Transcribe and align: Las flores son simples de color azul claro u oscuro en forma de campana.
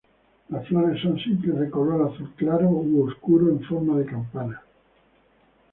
Las 0.49 0.67
flores 0.67 0.99
son 1.03 1.19
simples 1.19 1.59
de 1.59 1.69
color 1.69 2.11
azul 2.11 2.33
claro 2.35 2.67
u 2.67 3.05
oscuro 3.07 3.51
en 3.51 3.61
forma 3.63 3.99
de 3.99 4.05
campana. 4.07 4.63